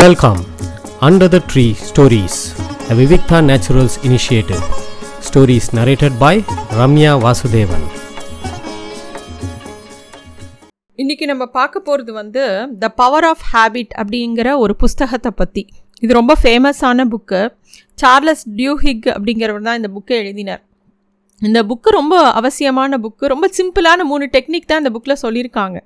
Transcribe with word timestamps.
Welcome 0.00 0.38
under 1.06 1.30
the 1.32 1.38
tree 1.50 1.64
stories 1.88 2.38
a 2.90 2.94
Vivikta 2.98 3.38
Naturals 3.50 3.94
initiative. 4.08 4.62
Stories 5.26 5.66
narrated 5.78 6.14
by 6.22 6.32
Ramya 6.78 7.12
Vasudevan 7.24 7.84
இன்னைக்கு 10.98 11.26
நம்ம 11.32 11.46
பார்க்க 11.58 11.84
போகிறது 11.88 12.12
வந்து 12.20 12.42
த 12.82 12.90
பவர் 13.02 13.28
ஆஃப் 13.30 13.44
ஹேபிட் 13.52 13.94
அப்படிங்கிற 14.00 14.56
ஒரு 14.64 14.76
புஸ்தகத்தை 14.82 15.32
பற்றி 15.42 15.64
இது 16.02 16.12
ரொம்ப 16.20 16.36
ஃபேமஸான 16.42 17.08
புக்கு 17.14 17.42
சார்லஸ் 18.02 18.44
டியூஹிக் 18.60 19.08
அப்படிங்கிறவர் 19.16 19.66
தான் 19.70 19.80
இந்த 19.82 19.92
புக்கை 19.96 20.16
எழுதினார். 20.24 20.62
இந்த 21.42 21.62
புக்கு 21.70 21.90
ரொம்ப 22.00 22.14
அவசியமான 22.40 22.98
புக்கு 23.06 23.34
ரொம்ப 23.36 23.48
சிம்பிளான 23.60 24.04
மூணு 24.12 24.26
டெக்னிக் 24.36 24.70
தான் 24.72 24.82
இந்த 24.84 24.92
புக்கில் 24.96 25.22
சொல்லியிருக்காங்க. 25.24 25.78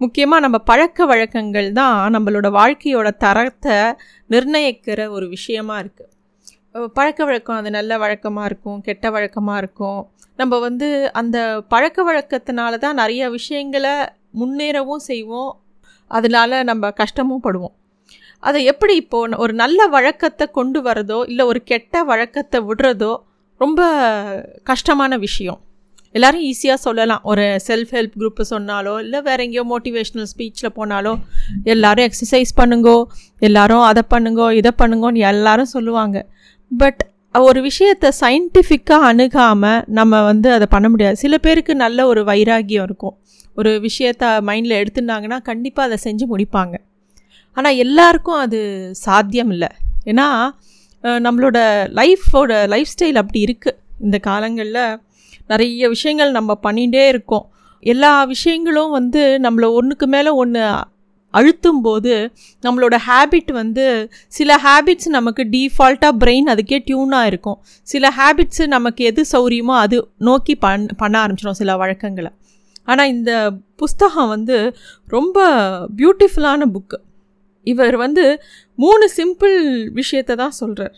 முக்கியமாக 0.00 0.44
நம்ம 0.44 0.58
பழக்க 0.70 1.06
வழக்கங்கள் 1.12 1.68
தான் 1.80 1.98
நம்மளோட 2.14 2.48
வாழ்க்கையோட 2.60 3.08
தரத்தை 3.24 3.76
நிர்ணயிக்கிற 4.30 5.00
ஒரு 5.16 5.28
விஷயமா 5.28 5.76
இருக்குது 5.82 6.10
பழக்க 6.96 7.20
வழக்கம் 7.28 7.58
அது 7.60 7.70
நல்ல 7.70 7.92
வழக்கமாக 8.02 8.48
இருக்கும் 8.50 8.78
கெட்ட 8.86 9.10
வழக்கமாக 9.16 9.60
இருக்கும். 9.62 10.00
நம்ம 10.40 10.54
வந்து 10.58 10.88
அந்த 11.20 11.38
பழக்க 11.72 11.98
வழக்கத்தினால 12.08 12.78
தான் 12.84 12.98
நிறைய 13.02 13.22
விஷயங்களை 13.36 13.92
முன்னேறவும் 14.40 15.04
செய்வோம். 15.10 15.52
அதனால 16.10 16.62
நம்ம 16.70 16.90
கஷ்டமும் 17.00 17.44
படுவோம். 17.46 17.74
அதை 18.42 18.60
எப்படி 18.72 18.94
இப்போது 19.02 19.38
ஒரு 19.44 19.52
நல்ல 19.62 19.86
வழக்கத்தை 19.96 20.46
கொண்டு 20.58 20.80
வரதோ 20.88 21.18
இல்லை 21.30 21.44
ஒரு 21.52 21.60
கெட்ட 21.72 22.02
வழக்கத்தை 22.10 22.60
விடுறதோ 22.70 23.12
ரொம்ப 23.60 23.80
கஷ்டமான 24.70 25.16
விஷயம். 25.26 25.60
எல்லோரும் 26.14 26.42
ஈஸியாக 26.50 26.78
சொல்லலாம். 26.86 27.22
ஒரு 27.30 27.44
செல்ஃப் 27.68 27.92
ஹெல்ப் 27.96 28.14
குரூப்பு 28.20 28.44
சொன்னாலோ 28.50 28.92
இல்லை 29.04 29.20
வேற 29.28 29.38
எங்கேயோ 29.46 29.64
மோட்டிவேஷ்னல் 29.72 30.28
ஸ்பீச்சில் 30.32 30.74
போனாலோ 30.78 31.12
எல்லோரும் 31.72 32.06
எக்ஸசைஸ் 32.08 32.52
பண்ணுங்கோ 32.60 32.96
எல்லோரும் 33.48 33.84
அதை 33.90 34.02
பண்ணுங்கோ 34.14 34.46
இதை 34.60 34.72
பண்ணுங்கோன்னு 34.82 35.22
எல்லாரும் 35.32 35.70
சொல்லுவாங்க. 35.74 36.16
பட் 36.70 37.02
ஒரு 37.48 37.60
விஷயத்தை 37.68 38.08
சயின்டிஃபிக்காக 38.20 39.08
அணுகாமல் 39.10 39.80
நம்ம 39.98 40.20
வந்து 40.30 40.48
அதை 40.56 40.66
பண்ண 40.74 40.88
முடியாது. 40.92 41.16
சில 41.22 41.38
பேருக்கு 41.46 41.74
நல்ல 41.84 42.06
ஒரு 42.10 42.22
வைராகியம் 42.30 42.86
இருக்கும். 42.88 43.14
ஒரு 43.58 43.70
விஷயத்த 43.86 44.24
மைண்டில் 44.48 44.76
எடுத்துட்டாங்கன்னா 44.82 45.38
கண்டிப்பாக 45.48 45.88
அதை 45.88 45.98
செஞ்சு 46.06 46.26
முடிப்பாங்க. 46.32 46.74
ஆனால் 47.56 47.78
எல்லாருக்கும் 47.84 48.40
அது 48.44 48.60
சாத்தியம் 49.06 49.50
இல்லை. 49.56 49.70
ஏன்னா 50.10 50.28
நம்மளோட 51.26 51.58
லைஃபோட 52.00 52.52
லைஃப் 52.74 52.92
ஸ்டைல் 52.92 53.20
அப்படி 53.22 53.40
இருக்குது 53.46 53.76
இந்த 54.06 54.18
காலங்களில் 54.28 54.80
நிறைய 55.50 55.88
விஷயங்கள் 55.94 56.36
நம்ம 56.38 56.52
பண்ணிகிட்டே 56.66 57.04
இருக்கோம். 57.12 57.46
எல்லா 57.92 58.12
விஷயங்களும் 58.34 58.92
வந்து 58.98 59.22
நம்மளை 59.46 59.68
ஒன்றுக்கு 59.78 60.06
மேலே 60.06 60.30
ஒன்று 60.42 60.62
அழுத்தும் 61.34 61.80
போது 61.80 62.12
நம்மளோட 62.62 62.96
ஹேபிட் 63.06 63.50
வந்து 63.52 63.84
சில 64.36 64.56
ஹேபிட்ஸ் 64.66 65.08
நமக்கு 65.08 65.42
டீஃபால்ட்டாக 65.54 66.14
பிரெயின் 66.22 66.50
அதுக்கே 66.52 66.78
டியூனாக 66.88 67.30
இருக்கும். 67.30 67.58
சில 67.82 68.12
ஹேபிட்ஸு 68.18 68.64
நமக்கு 68.66 69.04
எது 69.04 69.22
சௌரியமோ 69.32 69.74
அது 69.84 69.98
நோக்கி 70.28 70.54
பண் 70.64 70.84
பண்ண 70.96 71.14
ஆரம்பிச்சிடும் 71.24 71.60
சில 71.62 71.76
வழக்கங்களை. 71.82 72.30
ஆனால் 72.90 73.10
இந்த 73.14 73.32
புஸ்தகம் 73.82 74.30
வந்து 74.34 74.56
ரொம்ப 75.06 75.38
பியூட்டிஃபுல்லான 76.00 76.68
புக்கு 76.74 76.98
இவர் 77.66 77.96
வந்து 77.96 78.24
மூணு 78.78 79.04
சிம்பிள் 79.16 79.56
விஷயத்தை 80.00 80.34
தான் 80.36 80.56
சொல்கிறார் 80.60 80.94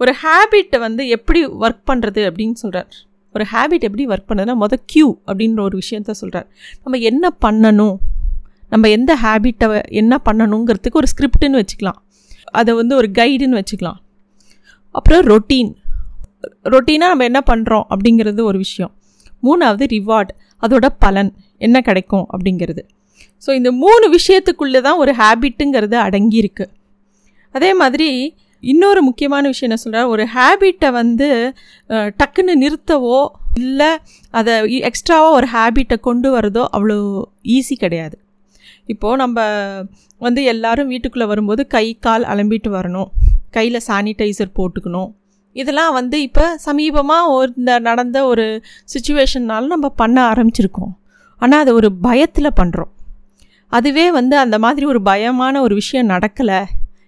ஒரு 0.00 0.12
ஹேபிட்டை 0.22 0.78
வந்து 0.86 1.02
எப்படி 1.16 1.40
ஒர்க் 1.64 1.82
பண்ணுறது 1.90 2.22
அப்படின்னு 2.28 2.56
சொல்கிறார் 2.62 2.90
ஒரு 3.34 3.44
ஹேபிட் 3.52 3.86
எப்படி 3.88 4.04
ஒர்க் 4.12 4.28
பண்ணுதுன்னா 4.28 4.54
மொதல் 4.62 4.82
க்யூ 4.92 5.06
அப்படின்ற 5.28 5.60
ஒரு 5.60 5.76
விஷயத்த 5.82 6.10
சொல்கிறார் 6.20 6.48
நம்ம 6.82 6.98
என்ன 7.10 7.24
பண்ணணும்? 7.44 7.96
நம்ம 8.72 8.88
எந்த 8.88 9.12
ஹேபிட்டை 9.24 9.68
என்ன 10.00 10.14
பண்ணணுங்கிறதுக்கு 10.28 11.00
ஒரு 11.00 11.08
ஸ்கிரிப்டுன்னு 11.12 11.60
வச்சுக்கலாம். 11.62 11.98
அதை 12.58 12.74
வந்து 12.74 12.94
ஒரு 12.96 13.08
கைடுன்னு 13.18 13.58
வச்சுக்கலாம். 13.60 13.98
அப்புறம் 14.94 15.22
ரொட்டீன் 15.32 15.70
ரொட்டீனாக 16.74 17.12
நம்ம 17.12 17.24
என்ன 17.30 17.40
பண்ணுறோம் 17.50 17.84
அப்படிங்கிறது 17.92 18.42
ஒரு 18.50 18.58
விஷயம். 18.58 18.92
மூணாவது 19.46 19.84
ரிவார்ட் 19.96 20.30
அதோட 20.66 20.86
பலன். 21.04 21.30
என்ன 21.66 21.80
கிடைக்கும் 21.88 22.26
அப்படிங்கிறது. 22.34 22.82
ஸோ 23.44 23.50
இந்த 23.58 23.70
மூணு 23.82 24.06
விஷயத்துக்குள்ளே 24.16 24.80
தான் 24.86 25.00
ஒரு 25.02 25.12
ஹேபிட்டுங்கிறது 25.20 25.96
அடங்கியிருக்கு. 26.06 26.64
அதே 27.54 27.70
மாதிரி 27.80 28.08
இன்னொரு 28.62 29.00
முக்கியமான 29.08 29.48
விஷயம் 29.52 29.68
என்ன 29.68 29.80
சொல்கிறார் 29.82 30.10
ஒரு 30.14 30.24
ஹேபிட்டை 30.34 30.88
வந்து 31.00 31.28
டக்குன்னு 32.20 32.54
நிறுத்தவோ 32.64 33.18
இல்லை 33.62 33.90
அதை 34.40 34.54
எக்ஸ்ட்ராவாக 34.88 35.36
ஒரு 35.38 35.46
ஹேபிட்டை 35.54 35.96
கொண்டு 36.08 36.28
வரதோ 36.36 36.64
அவ்வளோ 36.76 36.98
ஈஸி 37.56 37.76
கிடையாது. 37.84 38.16
இப்போது 38.92 39.20
நம்ம 39.22 39.38
வந்து 40.20 40.40
எல்லாரும் 40.52 40.90
வீட்டுக்குள்ளே 40.92 41.26
வரும்போது 41.32 41.62
கை 41.74 41.86
கால் 42.06 42.24
அலம்பிட்டு 42.32 42.70
வரணும். 42.76 43.10
கையில் 43.56 43.86
சானிடைசர் 43.88 44.56
போட்டுக்கணும். 44.58 45.10
இதெல்லாம் 45.56 45.92
வந்து 45.98 46.16
இப்போ 46.26 46.44
சமீபமாக 46.66 47.32
ஒரு 47.36 47.50
இந்த 47.60 47.72
நடந்த 47.88 48.18
ஒரு 48.32 48.44
சுச்சுவேஷன்னால 48.92 49.72
நம்ம 49.74 49.88
பண்ண 50.00 50.18
ஆரம்பிச்சிருக்கோம். 50.32 50.92
ஆனால் 51.42 51.62
அதை 51.64 51.72
ஒரு 51.80 51.88
பயத்தில் 52.06 52.56
பண்ணுறோம் 52.60 52.92
அதுவே 53.72 54.04
வந்து 54.18 54.34
அந்த 54.44 54.56
மாதிரி 54.64 54.84
ஒரு 54.92 55.00
பயமான 55.08 55.60
ஒரு 55.66 55.74
விஷயம் 55.80 56.10
நடக்கலை. 56.12 56.60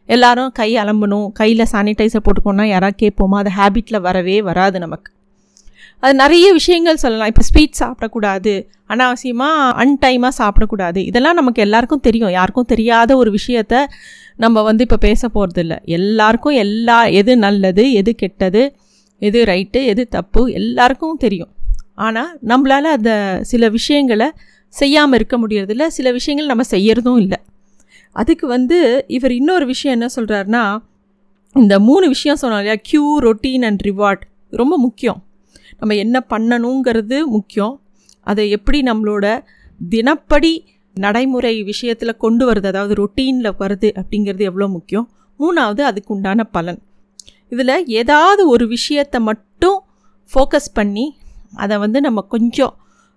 எல்லாரும் 0.07 0.53
கை 0.53 0.77
அலம்பணும் 0.77 1.27
கையில் 1.33 1.71
சானிடைசர் 1.73 2.25
போட்டுக்கோன்னா 2.27 2.63
யாராவது 2.63 2.97
கேட்போமா? 3.03 3.37
அது 3.43 3.51
ஹேபிட்டில் 3.59 4.01
வரவே 4.01 4.43
வராது 4.43 4.79
நமக்கு. 4.79 5.13
அது 6.01 6.15
நிறைய 6.15 6.53
விஷயங்கள் 6.53 6.97
சொல்லலாம். 6.97 7.27
இப்போ 7.27 7.43
ஸ்வீட் 7.43 7.81
சாப்பிடக்கூடாது 7.81 8.67
அனாவசியமாக 8.89 9.73
அன்டைமாக 9.83 10.33
சாப்பிடக்கூடாது. 10.39 10.97
இதெல்லாம் 10.97 11.35
நமக்கு 11.35 11.63
எல்லாருக்கும் 11.63 12.01
தெரியும். 12.01 12.31
யாருக்கும் 12.31 12.67
தெரியாத 12.67 13.17
ஒரு 13.17 13.31
விஷயத்த 13.31 13.85
நம்ம 14.37 14.63
வந்து 14.63 14.83
இப்போ 14.83 14.97
பேச 14.97 15.29
போகிறதில்ல 15.35 15.75
எல்லாருக்கும் 15.85 16.55
எல்லா 16.55 17.05
எது 17.05 17.37
நல்லது 17.37 17.93
எது 17.93 18.15
கெட்டது 18.15 18.77
எது 19.19 19.45
ரைட்டு 19.45 19.85
எது 19.85 20.09
தப்பு 20.09 20.53
எல்லாருக்கும் 20.53 21.17
தெரியும். 21.17 21.53
ஆனால் 21.95 22.39
நம்மளால் 22.49 22.95
அந்த 22.97 23.39
சில 23.43 23.69
விஷயங்களை 23.69 24.31
செய்யாமல் 24.69 25.19
இருக்க 25.19 25.39
முடியறதில்ல. 25.39 25.87
சில 25.87 26.11
விஷயங்கள் 26.13 26.47
நம்ம 26.47 26.65
செய்யறதும் 26.71 27.19
இல்லை. 27.19 27.39
அதுக்கு 28.13 28.47
வந்து 28.47 29.05
இவர் 29.07 29.33
இன்னொரு 29.33 29.67
விஷயம் 29.67 30.01
என்ன 30.01 30.13
சொல்கிறாருன்னா 30.17 30.79
இந்த 31.55 31.81
மூணு 31.81 32.09
விஷயம் 32.09 32.39
சொன்னோம் 32.43 32.61
இல்லையா? 32.61 32.75
க்யூ 32.93 33.03
ரொட்டீன் 33.21 33.65
அண்ட் 33.65 33.81
ரிவார்ட் 33.81 34.23
ரொம்ப 34.51 34.79
முக்கியம். 34.79 35.25
நம்ம 35.79 35.95
என்ன 35.95 36.27
பண்ணணுங்கிறது 36.31 37.25
முக்கியம். 37.25 37.81
அதை 38.21 38.51
எப்படி 38.51 38.81
நம்மளோட 38.81 39.45
தினப்படி 39.89 40.65
நடைமுறை 40.95 41.63
விஷயத்தில் 41.63 42.17
கொண்டு 42.17 42.53
வருது 42.53 42.67
அதாவது 42.67 42.95
ரொட்டீனில் 43.03 43.57
வருது 43.59 43.89
அப்படிங்கிறது 44.01 44.41
எவ்வளோ 44.41 44.69
முக்கியம். 44.69 45.11
மூணாவது 45.41 45.81
அதுக்கு 45.81 46.15
உண்டான 46.15 46.45
பலன். 46.45 46.81
இதில் 47.49 47.87
ஏதாவது 47.87 48.49
ஒரு 48.49 48.67
விஷயத்தை 48.67 49.21
மட்டும் 49.21 49.79
ஃபோக்கஸ் 50.31 50.71
பண்ணி 50.73 51.17
அதை 51.55 51.79
வந்து 51.79 52.01
நம்ம 52.01 52.21
கொஞ்சம் 52.21 52.75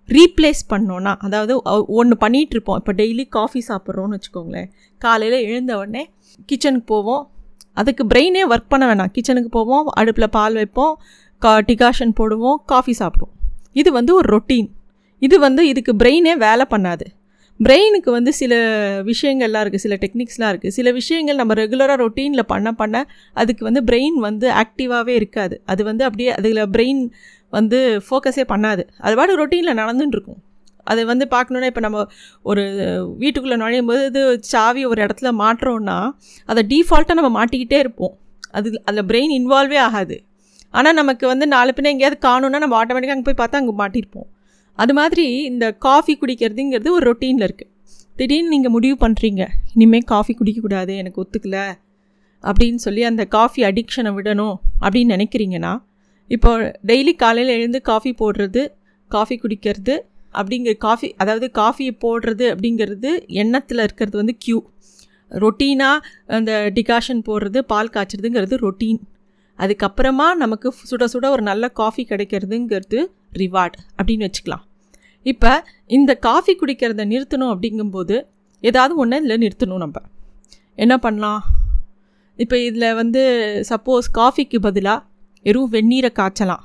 ரீப்ளேஸ் 0.08 0.62
பண்ணோன்னா 0.72 1.12
அதாவது 1.26 1.54
ஒன்று 1.98 2.16
பண்ணிகிட்ருப்போம் 2.24 2.78
இப்போ 2.80 2.92
டெய்லி 3.00 3.24
காஃபி 3.36 3.60
சாப்பிட்றோன்னு 3.68 4.16
வச்சுக்கோங்களேன். 4.16 4.68
காலையில் 4.98 5.38
எழுந்த 5.48 5.72
உடனே 5.80 6.02
கிச்சனுக்கு 6.48 6.88
போவோம். 6.94 7.24
அதுக்கு 7.80 8.02
பிரெயினே 8.12 8.42
ஒர்க் 8.52 8.72
பண்ண 8.72 8.84
வேணாம். 8.90 9.12
கிச்சனுக்கு 9.16 9.50
போவோம் 9.58 9.88
அடுப்பில் 10.00 10.34
பால் 10.38 10.54
வைப்போம் 10.60 10.94
கா 11.42 11.52
டிகாஷன் 11.70 12.16
போடுவோம் 12.20 12.58
காஃபி 12.72 12.94
சாப்பிடுவோம். 13.00 13.34
இது 13.80 13.90
வந்து 13.98 14.12
ஒரு 14.18 14.28
ரொட்டீன் 14.34 14.68
இது 15.22 15.36
வந்து 15.46 15.62
இதுக்கு 15.72 15.92
பிரெயினே 16.02 16.32
வேலை 16.46 16.64
பண்ணாது. 16.74 17.06
பிரெயினுக்கு 17.60 18.10
வந்து 18.16 18.32
சில 18.38 18.54
விஷயங்கள்லாம் 19.10 19.62
இருக்குது 19.64 19.84
சில 19.84 19.94
டெக்னிக்ஸ்லாம் 20.02 20.50
இருக்குது 20.52 20.74
சில 20.78 20.88
விஷயங்கள் 20.98 21.38
நம்ம 21.40 21.54
ரெகுலராக 21.60 21.96
ரொட்டீனில் 22.02 22.48
பண்ண 22.52 22.70
பண்ண 22.80 22.96
அதுக்கு 23.42 23.62
வந்து 23.68 23.82
பிரெயின் 23.90 24.18
வந்து 24.26 24.46
ஆக்டிவாகவே 24.62 25.14
இருக்காது. 25.20 25.56
அது 25.72 25.84
வந்து 25.84 26.04
அப்படியே 26.08 26.30
அதில் 26.38 26.62
பிரெயின் 26.74 27.00
வந்து 27.58 27.78
ஃபோக்கஸே 28.06 28.44
பண்ணாது. 28.52 28.82
அது 29.04 29.14
பாட்டு 29.18 29.40
ரொட்டீனில் 29.42 29.78
நடந்துட்டு 29.80 30.16
இருக்கும் 30.18 30.40
அது 30.86 31.00
வந்து 31.10 31.24
பார்க்கணுன்னா 31.34 31.68
இப்போ 31.72 31.82
நம்ம 31.86 32.00
ஒரு 32.50 32.62
வீட்டுக்குள்ளே 33.22 33.56
நுழையும் 33.62 33.88
போது 33.90 34.02
இது 34.10 34.22
சாவி 34.52 34.82
ஒரு 34.90 35.00
இடத்துல 35.06 35.30
மாட்டுறோன்னா 35.42 35.98
அதை 36.48 36.62
டீஃபால்ட்டாக 36.72 37.18
நம்ம 37.20 37.30
மாட்டிக்கிட்டே 37.38 37.78
இருப்போம். 37.84 38.14
அது 38.56 38.68
அதில் 38.88 39.06
பிரெயின் 39.10 39.32
இன்வால்வே 39.38 39.78
ஆகாது. 39.86 40.16
ஆனால் 40.74 40.96
நமக்கு 41.00 41.24
வந்து 41.32 41.46
நாலு 41.54 41.70
பின்ன 41.76 41.90
எங்கேயாவது 41.94 42.18
காணுன்னா 42.26 42.58
நம்ம 42.64 42.76
ஆட்டோமேட்டிக்காக 42.80 43.16
அங்கே 43.16 43.28
போய் 43.28 43.40
பார்த்தா 43.40 43.60
அங்கே 43.62 43.74
மாட்டியிருப்போம் 43.80 44.28
அது 44.78 44.92
மாதிரி 44.98 45.24
இந்த 45.50 45.64
காஃபி 45.86 46.14
குடிக்கிறதுங்கிறது 46.22 46.90
ஒரு 46.96 47.04
ரொட்டீனில் 47.10 47.46
இருக்குது 47.48 47.72
திடீர்னு 48.16 48.52
நீங்கள் 48.54 48.74
முடிவு 48.74 48.96
பண்ணுறீங்க 49.04 49.42
இனிமேல் 49.74 50.06
காஃபி 50.12 50.32
குடிக்கக்கூடாது 50.40 50.92
எனக்கு 51.02 51.20
ஒத்துக்கலை 51.22 51.64
அப்படின்னு 52.44 52.80
சொல்லி 52.86 53.02
அந்த 53.10 53.22
காஃபி 53.36 53.60
அடிக்ஷனை 53.68 54.10
விடணும் 54.18 54.56
அப்படின்னு 54.84 55.14
நினைக்கிறீங்கன்னா 55.16 55.72
இப்போ 56.30 56.50
டெய்லி 56.86 57.12
காலையில் 57.16 57.56
எழுந்து 57.56 57.80
காஃபி 57.82 58.14
போடுறது 58.20 58.62
காஃபி 59.10 59.40
குடிக்கிறது 59.42 59.94
அப்படிங்கிற 60.34 60.72
காஃபி 60.76 61.14
அதாவது 61.16 61.50
காஃபி 61.50 61.86
போடுறது 62.04 62.46
அப்படிங்கிறது 62.54 63.10
எண்ணத்தில் 63.42 63.78
இருக்கிறது 63.78 64.16
வந்து 64.16 64.36
க்யூ 64.44 64.58
ரொட்டீனாக 65.32 65.98
அந்த 66.26 66.70
டிகாஷன் 66.74 67.22
போடுறது 67.28 67.58
பால் 67.72 67.92
காய்ச்சறதுங்கிறது 67.94 68.56
ரொட்டீன் 68.56 69.00
அதுக்கப்புறமா 69.58 70.26
நமக்கு 70.34 70.68
சுட 70.90 71.04
சுட 71.12 71.26
ஒரு 71.30 71.42
நல்ல 71.42 71.68
காஃபி 71.68 72.02
கிடைக்கிறதுங்கிறது 72.10 72.98
ரிவார்ட் 73.32 73.76
அப்படின்னு 73.98 74.26
வச்சுக்கலாம். 74.26 74.64
இப்போ 75.22 75.52
இந்த 75.86 76.14
காஃபி 76.14 76.52
குடிக்கிறத 76.60 77.04
நிறுத்தணும் 77.12 77.52
அப்படிங்கும்போது 77.54 78.16
ஏதாவது 78.60 78.94
ஒன்று 78.94 79.16
இதில் 79.16 79.40
நிறுத்தணும் 79.44 79.82
நம்ம. 79.84 79.98
என்ன 80.74 80.98
பண்ணலாம்? 80.98 81.40
இப்போ 82.38 82.56
இதில் 82.58 82.94
வந்து 82.94 83.22
சப்போஸ் 83.68 84.06
காஃபிக்கு 84.12 84.60
பதிலாக 84.60 85.00
வெறும் 85.46 85.70
வெந்நீரை 85.74 86.10
காய்ச்சலாம். 86.18 86.62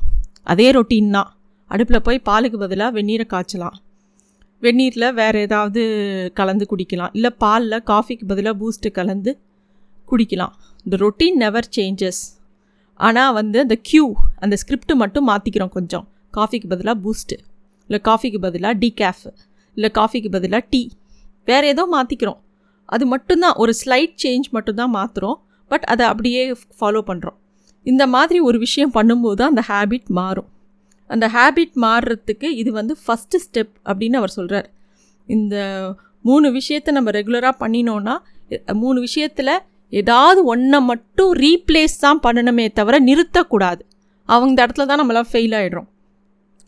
அதே 0.51 0.67
ரொட்டீன் 0.75 1.09
தான். 1.15 1.29
அடுப்பில் 1.71 2.03
போய் 2.05 2.19
பாலுக்கு 2.29 2.57
பதிலாக 2.61 2.91
வெந்நீரை 2.97 3.25
காய்ச்சலாம். 3.33 3.75
வெந்நீரில் 4.63 5.05
வேறு 5.19 5.39
ஏதாவது 5.45 5.81
கலந்து 6.39 6.65
குடிக்கலாம். 6.71 7.11
இல்லை 7.17 7.31
பாலில் 7.43 7.83
காஃபிக்கு 7.91 8.25
பதிலாக 8.31 8.55
பூஸ்ட்டு 8.61 8.89
கலந்து 8.97 9.31
குடிக்கலாம். 10.11 10.53
இந்த 10.85 10.97
ரொட்டீன் 11.03 11.37
நெவர் 11.43 11.67
சேஞ்சஸ் 11.77 12.21
ஆனால் 12.99 13.33
வந்து 13.39 13.57
அந்த 13.65 13.75
க்யூ 13.89 14.03
அந்த 14.43 14.55
ஸ்கிரிப்ட் 14.61 14.93
மட்டும் 15.03 15.27
மாற்றிக்கிறோம் 15.31 15.73
கொஞ்சம். 15.77 16.05
காஃபிக்கு 16.37 16.67
பதிலாக 16.73 16.97
பூஸ்ட்டு 17.03 17.37
இல்லை 17.89 17.99
காஃபிக்கு 18.09 18.39
பதிலாக 18.47 18.73
டீகேஃப் 18.83 19.23
இல்லை 19.77 19.91
காஃபிக்கு 19.99 20.31
பதிலாக 20.37 20.63
டீ 20.73 20.81
வேறு 21.47 21.67
ஏதோ 21.73 21.85
மாற்றிக்கிறோம் 21.95 22.39
அது 22.95 23.03
மட்டும்தான். 23.13 23.55
ஒரு 23.63 23.73
ஸ்லைட் 23.81 24.15
சேஞ்ச் 24.23 24.49
மட்டும்தான் 24.57 24.93
மாற்றுறோம் 24.97 25.37
பட் 25.71 25.85
அதை 25.93 26.05
அப்படியே 26.11 26.43
ஃபாலோ 26.79 27.03
பண்ணுறோம் 27.11 27.37
இந்த 27.85 28.03
மாதிரி 28.15 28.39
ஒரு 28.49 28.57
விஷயம் 28.65 28.93
பண்ணும்போது 28.97 29.37
தான் 29.41 29.51
அந்த 29.53 29.63
ஹேபிட் 29.71 30.09
மாறும். 30.19 30.49
அந்த 31.09 31.25
ஹேபிட் 31.35 31.75
மாறுறதுக்கு 31.85 32.47
இது 32.61 32.69
வந்து 32.79 32.93
ஃபஸ்ட்டு 33.03 33.41
ஸ்டெப் 33.45 33.73
அப்படின்னு 33.89 34.19
அவர் 34.21 34.33
சொல்கிறார் 34.37 34.67
இந்த 35.27 35.55
மூணு 36.29 36.47
விஷயத்தை 36.57 36.91
நம்ம 36.97 37.11
ரெகுலராக 37.17 37.55
பண்ணினோன்னா 37.63 38.15
மூணு 38.81 38.97
விஷயத்தில் 39.07 39.53
ஏதாவது 39.93 40.39
ஒன்றை 40.53 40.79
மட்டும் 40.89 41.31
ரீப்ளேஸ் 41.45 41.95
தான் 42.03 42.19
பண்ணணுமே 42.25 42.65
தவிர 42.79 42.95
நிறுத்தக்கூடாது. 43.07 43.81
அவங்க 44.29 44.51
இந்த 44.51 44.61
இடத்துல 44.65 44.85
தான் 44.89 45.01
நம்மளாம் 45.01 45.29
ஃபெயில் 45.31 45.55
ஆகிடுறோம் 45.59 45.87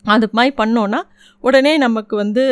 அது 0.04 0.26
மாதிரி 0.38 0.52
பண்ணோன்னா 0.60 1.00
உடனே 1.44 1.72
நமக்கு 1.84 2.14
வந்து 2.22 2.44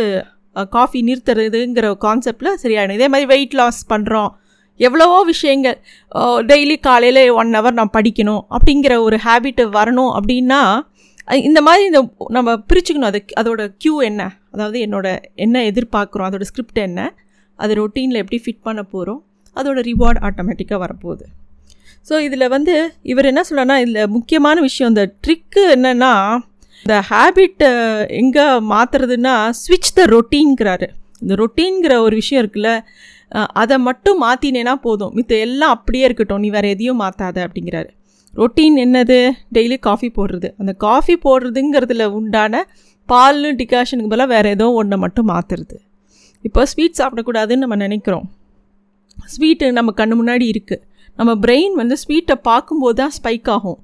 காஃபி 0.77 1.01
நிறுத்துறதுங்கிற 1.09 1.89
கான்செப்டில் 2.07 2.59
சரியாயிடும். 2.63 2.97
இதே 2.99 3.09
மாதிரி 3.13 3.29
வெயிட் 3.33 3.57
லாஸ் 3.61 3.81
பண்ணுறோம் 3.93 4.31
எவ்வளவோ 4.81 5.19
விஷயங்கள். 5.33 5.77
டெய்லி 6.51 6.77
காலையில் 6.87 7.23
ஒன் 7.41 7.51
ஹவர் 7.59 7.79
நான் 7.81 7.95
படிக்கணும் 7.99 8.43
அப்படிங்கிற 8.57 8.95
ஒரு 9.07 9.19
ஹேபிட் 9.27 9.63
வரணும் 9.79 10.13
அப்படின்னா 10.19 10.61
இந்த 11.49 11.61
மாதிரி 11.67 11.83
இந்த 11.91 12.01
நம்ம 12.37 12.55
பிரிச்சுக்கணும். 12.71 13.11
அது 13.11 13.21
அதோட 13.41 13.63
க்யூ 13.83 13.95
என்ன? 14.09 14.23
அதாவது 14.55 14.79
என்னோட 14.87 15.07
என்ன 15.45 15.63
எதிர்பார்க்குறோம்? 15.71 16.29
அதோட 16.31 16.47
ஸ்கிரிப்ட் 16.51 16.81
என்ன? 16.89 17.01
அது 17.59 17.73
ரொட்டீனில் 17.81 18.21
எப்படி 18.23 18.41
ஃபிட் 18.45 18.65
பண்ண 18.69 18.81
போகிறோம் 18.95 19.21
அதோட 19.57 19.79
ரிவார்ட் 19.91 20.21
ஆட்டோமேட்டிக்காக 20.27 20.81
வரப்போகுது. 20.85 21.25
ஸோ 22.09 22.15
இதில் 22.27 22.53
வந்து 22.55 22.75
இவர் 23.13 23.29
என்ன 23.31 23.43
சொல்கிறனா 23.49 23.77
இதில் 23.83 24.11
முக்கியமான 24.17 24.57
விஷயம் 24.69 24.91
இந்த 24.93 25.05
ட்ரிக்கு 25.25 25.63
என்னென்னா 25.77 26.13
இந்த 26.87 26.97
ஹேபிட்டை 27.11 27.71
எங்கே 28.21 28.47
மாற்றுறதுன்னா 28.73 29.35
ஸ்விட்ச் 29.61 29.93
த 29.99 30.07
ரொட்டீன்கிறாரு 30.15 30.89
இந்த 31.23 31.35
ரொட்டீன்கிற 31.43 31.95
ஒரு 32.07 32.15
விஷயம் 32.21 32.43
இருக்குல்ல 32.43 32.71
அதை 33.63 33.77
மட்டும் 33.89 34.19
மாற்றினேன்னா 34.23 34.75
போதும். 34.87 35.13
மித்த 35.19 35.33
எல்லாம் 35.47 35.75
அப்படியே 35.77 36.05
இருக்கட்டும். 36.09 36.43
நீ 36.45 36.49
வேறு 36.57 36.71
எதையும் 36.75 37.01
மாற்றாத 37.03 37.37
அப்படிங்கிறாரு. 37.47 37.91
ரொட்டீன் 38.35 38.77
என்னது? 38.85 39.19
டெய்லி 39.57 39.77
காஃபி 39.89 40.09
போடுறது. 40.19 40.49
அந்த 40.61 40.73
காஃபி 40.87 41.15
போடுறதுங்கிறதுல 41.27 42.05
உண்டான 42.19 42.63
பால் 43.09 43.41
டிகாஷனுக்கு 43.61 44.13
பதிலாக 44.13 44.31
வேறு 44.35 44.49
ஏதோ 44.57 44.67
ஒன்றை 44.81 44.97
மட்டும் 45.05 45.29
மாற்றுறது 45.33 45.77
இப்போ 46.45 46.61
ஸ்வீட் 46.71 46.99
சாப்பிடக்கூடாதுன்னு 47.01 47.65
நம்ம 47.65 47.77
நினைக்கிறோம். 47.87 48.27
ஸ்வீட்டு 49.35 49.67
நம்ம 49.79 49.91
கண்ணு 50.01 50.15
முன்னாடி 50.21 50.47
இருக்குது 50.53 50.83
நம்ம 51.19 51.33
பிரெயின் 51.45 51.75
வந்து 51.81 51.97
ஸ்வீட்டை 52.03 52.37
பார்க்கும்போது 52.49 52.97
தான் 53.01 53.13
ஸ்பைக் 53.17 53.51
ஆகும். 53.55 53.79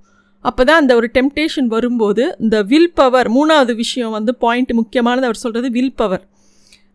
அப்போ 0.45 0.63
தான் 0.69 0.81
அந்த 0.83 0.93
ஒரு 0.99 1.09
டெம்டேஷன் 1.17 1.69
வரும்போது 1.75 2.25
இந்த 2.45 2.57
வில் 2.71 2.93
பவர் 3.01 3.29
மூணாவது 3.37 3.73
விஷயம் 3.83 4.15
வந்து 4.17 4.33
பாயிண்ட் 4.45 4.73
முக்கியமானது 4.81 5.27
அவர் 5.29 5.41
சொல்கிறது 5.45 5.69
வில் 5.77 5.97
பவர். 6.01 6.25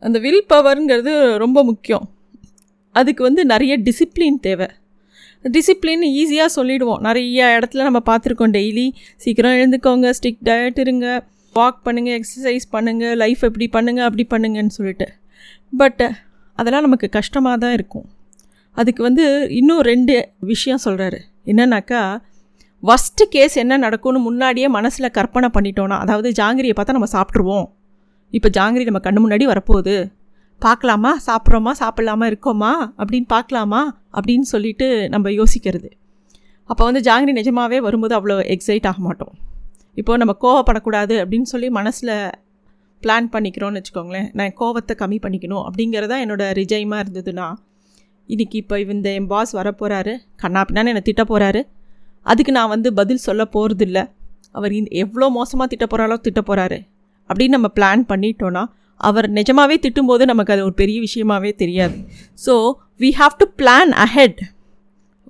அந்த 0.07 0.17
வில் 0.25 0.45
பவருங்கிறது 0.53 1.13
ரொம்ப 1.43 1.63
முக்கியம். 1.71 2.05
அதுக்கு 2.99 3.21
வந்து 3.27 3.41
நிறைய 3.51 3.73
டிசிப்ளின் 3.87 4.39
தேவை. 4.47 4.67
டிசிப்ளின் 5.55 6.03
ஈஸியாக 6.21 6.49
சொல்லிடுவோம். 6.57 7.01
நிறைய 7.07 7.47
இடத்துல 7.57 7.85
நம்ம 7.87 7.99
பார்த்துருக்கோம் 8.09 8.53
டெய்லி 8.57 8.87
சீக்கிரம் 9.23 9.55
எழுந்துக்கோங்க 9.59 10.09
ஸ்டிக் 10.19 10.43
டயட் 10.49 10.81
இருங்க 10.83 11.07
வாக் 11.55 11.79
பண்ணுங்கள் 11.87 12.15
எக்ஸசைஸ் 12.19 12.65
பண்ணுங்கள் 12.75 13.15
லைஃப் 13.23 13.41
எப்படி 13.49 13.67
பண்ணுங்கள் 13.77 14.07
அப்படி 14.09 14.25
பண்ணுங்கன்னு 14.33 14.75
சொல்லிட்டு. 14.77 15.07
பட் 15.81 16.03
அதெல்லாம் 16.59 16.85
நமக்கு 16.87 17.07
கஷ்டமாக 17.17 17.57
தான் 17.63 17.75
இருக்கும். 17.77 18.07
அதுக்கு 18.77 19.01
வந்து 19.07 19.25
இன்னும் 19.59 19.83
ரெண்டு 19.91 20.13
விஷயம் 20.51 20.83
சொல்கிறாரு 20.85 21.19
என்னன்னாக்கா 21.51 22.01
ஃபஸ்ட்டு 22.83 23.25
கேஸ் 23.33 23.55
என்ன 23.63 23.73
நடக்கும்னு 23.83 24.19
முன்னாடியே 24.27 24.67
மனசில் 24.77 25.13
கற்பனை 25.17 25.49
பண்ணிட்டோன்னா 25.55 25.97
அதாவது 26.03 26.29
ஜாங்கிரியை 26.39 26.75
பார்த்தா 26.77 26.95
நம்ம 26.97 27.09
சாப்பிட்ருவோம் 27.13 27.67
இப்போ 28.37 28.49
ஜாங்கிரி 28.57 28.83
நம்ம 28.89 29.01
கண்ணு 29.05 29.21
முன்னாடி 29.23 29.45
வரப்போகுது. 29.51 29.95
பார்க்கலாமா? 30.65 31.11
சாப்பிட்றோமா? 31.27 31.71
சாப்பிட்லாமா? 31.81 32.25
இருக்கோமா? 32.31 32.71
அப்படின்னு 32.99 33.27
பார்க்கலாமா? 33.27 33.81
அப்படின்னு 34.17 34.47
சொல்லிட்டு 34.53 34.87
நம்ம 35.09 35.29
யோசிக்கிறது. 35.39 35.89
அப்போ 36.69 36.83
வந்து 36.89 37.01
ஜாங்கிரி 37.07 37.33
நிஜமாவே 37.39 37.79
வரும்போது 37.87 38.13
அவ்வளோ 38.19 38.37
எக்ஸைட் 38.55 38.87
ஆக 38.91 38.99
மாட்டோம். 38.99 39.33
இப்போது 39.97 40.19
நம்ம 40.21 40.33
கோவப்படக்கூடாது 40.43 41.15
அப்படின்னு 41.23 41.47
சொல்லி 41.53 41.69
மனசில் 41.69 42.13
பிளான் 43.03 43.27
பண்ணிக்கிறோன்னு 43.33 43.79
வச்சுக்கோங்களேன். 43.79 44.27
நான் 44.33 44.53
கோவத்தை 44.61 44.93
கம்மி 45.01 45.17
பண்ணிக்கணும் 45.25 45.63
அப்படிங்கிறதா 45.67 46.17
என்னோட 46.25 46.43
ரிஜயமாக 46.59 47.03
இருந்ததுன்னா 47.05 47.47
இன்றைக்கி 48.29 48.57
இப்போ 48.61 48.75
இந்த 48.79 49.09
என் 49.19 49.27
பாஸ் 49.27 49.51
வரப்போகிறாரு 49.55 50.13
கண்ணா 50.35 50.61
பின்னான்னு 50.61 50.91
என்னை 50.91 51.01
திட்ட 51.01 51.23
போகிறாரு 51.23 51.61
அதுக்கு 52.25 52.51
நான் 52.51 52.71
வந்து 52.75 52.89
பதில் 52.93 53.25
சொல்ல 53.27 53.43
போகிறதில்ல 53.55 53.99
அவர் 54.51 54.71
இந்த 54.71 54.89
எவ்வளோ 54.95 55.27
மோசமாக 55.29 55.67
திட்ட 55.67 55.85
போகிறாலோ 55.85 56.17
திட்ட 56.21 56.41
போகிறாரு 56.41 56.77
அப்படின்னு 57.29 57.55
நம்ம 57.57 57.69
பிளான் 57.75 58.03
பண்ணிட்டோன்னா 58.07 58.63
அவர் 58.99 59.27
நிஜமாகவே 59.37 59.75
திட்டும்போது 59.85 60.23
நமக்கு 60.31 60.53
அது 60.55 60.63
ஒரு 60.67 60.75
பெரிய 60.81 60.97
விஷயமாவே 61.07 61.51
தெரியாது. 61.61 61.95
So 62.45 62.53
we 63.03 63.09
have 63.21 63.35
to 63.41 63.47
plan 63.61 63.93
ahead 64.05 64.41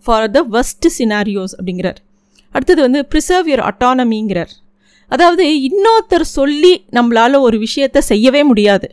for 0.06 0.26
the 0.38 0.42
worst 0.56 0.86
scenarios 0.98 1.56
அப்படிங்கிறார். 1.58 2.00
அடுத்தது 2.56 2.82
வந்து 2.88 3.00
ப்ரிசர்வ் 3.12 3.48
யுவர் 3.52 3.66
அட்டானமிங்கிறார் 3.70 4.52
அதாவது 5.12 5.44
இன்னொருத்தர் 5.70 6.26
சொல்லி 6.38 6.74
நம்மளால் 6.98 7.44
ஒரு 7.48 7.58
விஷயத்தை 7.64 8.02
செய்யவே 8.12 8.42
முடியாது. 8.50 8.88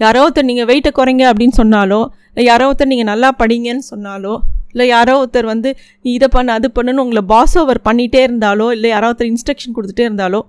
யாரோ 0.00 0.20
ஒருத்தர் 0.24 0.48
நீங்கள் 0.50 0.68
வெயிட்டை 0.70 0.90
குறைங்க 0.98 1.24
அப்படின்னு 1.30 1.56
சொன்னாலோ 1.60 2.00
இல்லை 2.30 2.44
யாரோ 2.50 2.66
ஒருத்தர் 2.68 2.90
நீங்கள் 2.92 3.10
நல்லா 3.12 3.28
படிங்கன்னு 3.40 3.84
சொன்னாலோ 3.92 4.34
இல்லை 4.72 4.84
யாரோ 4.88 5.14
ஒருத்தர் 5.20 5.48
வந்து 5.52 5.70
நீ 6.04 6.08
இதை 6.18 6.28
பண்ணு 6.34 6.50
அது 6.58 6.68
பண்ணுன்னு 6.76 7.02
உங்களை 7.04 7.22
பாஸ் 7.32 7.56
ஓவர் 7.60 7.80
பண்ணிகிட்டே 7.88 8.20
இருந்தாலோ 8.28 8.66
இல்லை 8.76 8.88
யாரோ 8.94 9.08
ஒருத்தர் 9.10 9.30
இன்ஸ்ட்ரக்ஷன் 9.32 9.74
கொடுத்துட்டே 9.76 10.04
இருந்தாலோ 10.08 10.40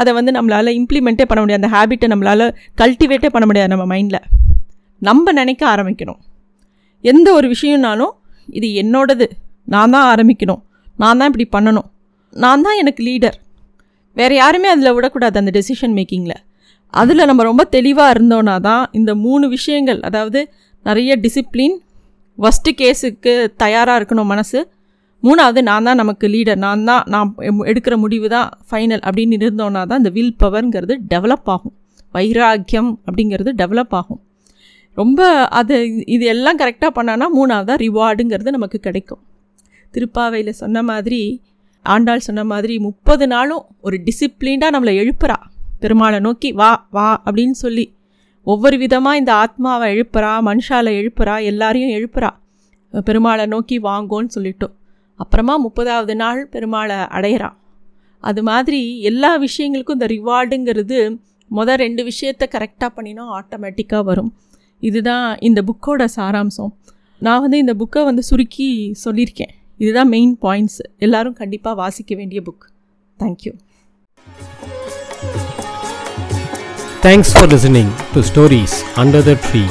அதை 0.00 0.10
வந்து 0.18 0.32
நம்மளால் 0.36 0.76
இம்ப்ளிமெண்ட்டே 0.80 1.26
பண்ண 1.30 1.40
முடியாது. 1.42 1.62
அந்த 1.62 1.70
ஹேபிட்டை 1.76 2.08
நம்மளால் 2.12 2.46
கல்டிவேட்டே 2.80 3.30
பண்ண 3.34 3.46
முடியாது 3.50 3.72
நம்ம 3.74 3.86
மைண்டில் 3.92 4.20
நம்ம 5.02 5.32
நினைக்க 5.40 5.62
ஆரம்பிக்கணும். 5.74 6.20
எந்த 7.04 7.28
ஒரு 7.38 7.46
விஷயம்னாலும் 7.54 8.12
இது 8.58 8.68
என்னோடது. 8.82 9.26
நான் 9.74 9.92
தான் 9.94 10.06
ஆரம்பிக்கணும். 10.12 10.62
நான் 11.02 11.18
தான் 11.20 11.28
இப்படி 11.30 11.46
பண்ணணும். 11.56 11.88
நான் 12.36 12.64
தான் 12.66 12.78
எனக்கு 12.82 13.02
லீடர் 13.08 13.38
வேறு 14.16 14.34
யாருமே 14.42 14.68
அதில் 14.74 14.94
விடக்கூடாது 14.96 15.36
அந்த 15.40 15.52
டெசிஷன் 15.56 15.94
மேக்கிங்கில் 15.98 16.38
அதில் 16.94 17.28
நம்ம 17.30 17.42
ரொம்ப 17.48 17.62
தெளிவாக 17.74 18.14
இருந்தோன்னா 18.14 18.54
தான் 18.68 18.84
இந்த 18.98 19.10
மூணு 19.24 19.46
விஷயங்கள் 19.56 20.00
அதாவது 20.08 20.40
நிறைய 20.86 21.10
டிசிப்ளின் 21.24 21.76
ஃபஸ்ட்டு 22.38 22.72
கேஸுக்கு 22.80 23.32
தயாராக 23.62 23.98
இருக்கணும் 24.00 24.30
மனசு 24.32 24.58
மூணாவது 25.22 25.62
நான் 25.62 25.82
தான் 25.82 25.96
நமக்கு 25.96 26.28
லீடர் 26.28 26.56
நான் 26.56 26.84
தான் 26.84 27.02
நான் 27.06 27.34
எம்- 27.38 27.64
எடுக்கிற 27.64 27.96
முடிவு 27.96 28.28
தான் 28.28 28.50
ஃபைனல் 28.70 29.02
அப்படின்னு 29.04 29.36
இருந்தோன்னா 29.40 29.86
தான் 29.86 29.96
இந்த 29.96 30.08
வில் 30.08 30.36
பவர்ங்கிறது 30.42 30.98
டெவலப் 31.10 31.44
ஆகும். 31.44 31.72
வைராக்கியம் 32.12 33.00
அப்படிங்கிறது 33.06 33.52
டெவலப் 33.58 33.90
ஆகும். 33.90 34.20
ரொம்ப 34.94 35.48
அது 35.48 36.04
இது 36.06 36.24
எல்லாம் 36.26 36.58
கரெக்டாக 36.58 36.88
பண்ணானா 36.94 37.26
மூணாவதாக 37.36 37.76
ரிவார்டுங்கிறது 37.76 38.48
நமக்கு 38.48 38.78
கிடைக்கும். 38.78 39.18
திருப்பாவையில் 39.94 40.50
சொன்ன 40.50 40.82
மாதிரி 40.82 41.42
ஆண்டாள் 41.82 42.18
சொன்ன 42.18 42.44
மாதிரி 42.44 42.78
முப்பது 42.78 43.26
நாளும் 43.26 43.64
ஒரு 43.80 44.00
டிசிப்ளின்டாக 44.04 44.74
நம்மளை 44.76 44.94
எழுப்புறா. 45.02 45.36
பெருமாளை 45.80 46.20
நோக்கி 46.20 46.52
வா 46.52 46.86
வா 46.90 47.22
அப்படின்னு 47.26 47.50
சொல்லி 47.50 47.94
ஒவ்வொரு 48.44 48.78
விதமாக 48.78 49.16
இந்த 49.16 49.34
ஆத்மாவை 49.34 49.94
எழுப்புறா 49.94 50.32
மனுஷால 50.40 50.90
எழுப்புறா 50.90 51.44
எல்லாரையும் 51.44 51.90
எழுப்புறா. 51.90 52.30
பெருமாளை 52.92 53.46
நோக்கி 53.46 53.80
வாங்கோன்னு 53.80 54.28
சொல்லிட்டோம். 54.34 54.74
அப்புறமா 55.22 55.54
முப்பதாவது 55.66 56.14
நாள் 56.22 56.40
பெருமாளை 56.52 56.98
அடையிறான். 57.16 57.56
அது 58.24 58.42
மாதிரி 58.50 58.80
எல்லா 59.10 59.30
விஷயங்களுக்கும் 59.46 59.98
இந்த 59.98 60.08
ரிவார்டுங்கிறது 60.14 60.98
மொதல் 61.50 61.80
ரெண்டு 61.84 62.02
விஷயத்த 62.10 62.44
கரெக்டாக 62.54 62.90
பண்ணினா 62.96 63.24
ஆட்டோமேட்டிக்காக 63.38 64.02
வரும். 64.10 64.30
இதுதான் 64.88 65.26
இந்த 65.48 65.60
புக்கோட 65.68 66.04
சாராம்சம். 66.16 66.72
நான் 67.26 67.42
வந்து 67.44 67.58
இந்த 67.64 67.74
புக்கை 67.80 68.02
வந்து 68.10 68.22
சுருக்கி 68.30 68.68
சொல்லியிருக்கேன். 69.04 69.52
இதுதான் 69.82 70.10
மெயின் 70.14 70.32
பாயிண்ட்ஸ் 70.44 70.78
எல்லாரும் 71.04 71.36
கண்டிப்பாக 71.40 71.76
வாசிக்க 71.82 72.14
வேண்டிய 72.20 72.40
book 72.46 72.64
thank you 73.18 73.52
thanks 77.06 77.30
for 77.34 77.48
listening 77.52 77.92
to 78.14 78.22
stories 78.30 78.76
under 79.02 79.24
the 79.28 79.34
tree 79.46 79.62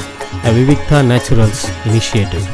a 0.49 0.53
Vivikta 0.57 0.99
Naturals 1.11 1.63
initiative 1.89 2.47